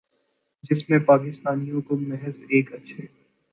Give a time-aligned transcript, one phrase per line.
[0.63, 3.05] جس میں پاکستانیوں کو محض ایک اچھے